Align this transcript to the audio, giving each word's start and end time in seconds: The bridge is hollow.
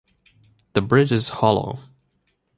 The 0.73 0.81
bridge 0.81 1.11
is 1.11 1.29
hollow. 1.29 1.77